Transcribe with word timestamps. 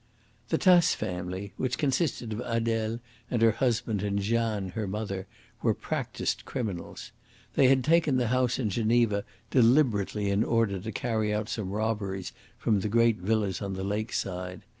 The 0.49 0.57
Tace 0.57 0.95
family, 0.95 1.53
which 1.57 1.77
consisted 1.77 2.33
of 2.33 2.41
Adele 2.43 2.97
and 3.29 3.39
her 3.43 3.51
husband 3.51 4.01
and 4.01 4.17
Jeanne, 4.19 4.69
her 4.69 4.87
mother, 4.87 5.27
were 5.61 5.75
practised 5.75 6.43
criminals. 6.43 7.11
They 7.53 7.67
had 7.67 7.83
taken 7.83 8.17
the 8.17 8.29
house 8.29 8.57
in 8.57 8.71
Geneva 8.71 9.23
deliberately 9.51 10.31
in 10.31 10.43
order 10.43 10.79
to 10.79 10.91
carry 10.91 11.31
out 11.31 11.49
some 11.49 11.69
robberies 11.69 12.33
from 12.57 12.79
the 12.79 12.89
great 12.89 13.17
villas 13.17 13.61
on 13.61 13.73
the 13.73 13.83
lake 13.83 14.11
side. 14.11 14.63